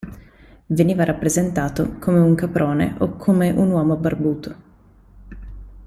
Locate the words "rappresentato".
1.03-1.97